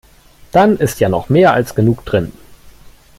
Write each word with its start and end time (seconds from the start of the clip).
Dann 0.51 0.77
ist 0.77 0.99
ja 0.99 1.09
noch 1.09 1.29
mehr 1.29 1.53
als 1.53 1.75
genug 1.75 2.03
drin. 2.05 2.31